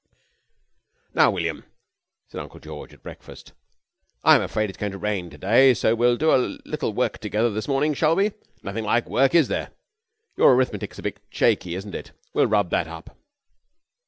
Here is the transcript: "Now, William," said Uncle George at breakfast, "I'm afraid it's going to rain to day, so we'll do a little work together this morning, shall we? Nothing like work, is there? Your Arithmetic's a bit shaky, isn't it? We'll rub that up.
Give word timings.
"Now, 1.13 1.29
William," 1.29 1.63
said 2.27 2.39
Uncle 2.41 2.59
George 2.59 2.91
at 2.91 3.03
breakfast, 3.03 3.53
"I'm 4.23 4.41
afraid 4.41 4.71
it's 4.71 4.79
going 4.79 4.93
to 4.93 4.97
rain 4.97 5.29
to 5.29 5.37
day, 5.37 5.75
so 5.75 5.93
we'll 5.93 6.17
do 6.17 6.31
a 6.33 6.57
little 6.65 6.91
work 6.91 7.19
together 7.19 7.51
this 7.51 7.67
morning, 7.67 7.93
shall 7.93 8.15
we? 8.15 8.31
Nothing 8.63 8.85
like 8.85 9.07
work, 9.07 9.35
is 9.35 9.47
there? 9.47 9.69
Your 10.37 10.55
Arithmetic's 10.55 10.97
a 10.97 11.03
bit 11.03 11.19
shaky, 11.29 11.75
isn't 11.75 11.93
it? 11.93 12.13
We'll 12.33 12.47
rub 12.47 12.71
that 12.71 12.87
up. 12.87 13.15